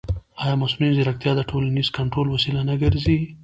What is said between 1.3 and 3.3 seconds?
د ټولنیز کنټرول وسیله نه ګرځي؟